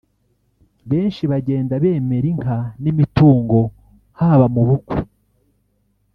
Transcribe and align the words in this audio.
Benshi 0.89 1.23
bagenda 1.31 1.73
bemera 1.83 2.27
inka 2.33 2.57
n’imitungo 2.81 3.59
haba 4.19 4.45
mu 4.53 4.61
bukwe 4.67 4.97